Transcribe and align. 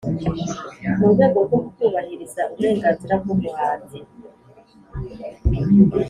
Mu 0.97 1.05
rwego 1.11 1.37
rwo 1.47 1.59
kubahiriza 1.75 2.41
uburenganzira 2.51 3.13
bw'umuhanzi 3.21 3.99